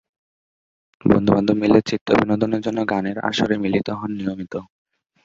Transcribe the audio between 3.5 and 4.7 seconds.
মিলিত হন নিয়মিত।